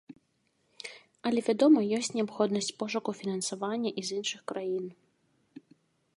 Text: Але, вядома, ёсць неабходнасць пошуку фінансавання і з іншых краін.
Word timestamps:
Але, 1.29 1.39
вядома, 1.49 1.79
ёсць 1.97 2.11
неабходнасць 2.17 2.73
пошуку 2.81 3.11
фінансавання 3.23 3.89
і 3.99 4.09
з 4.09 4.21
іншых 4.23 4.41
краін. 4.55 4.85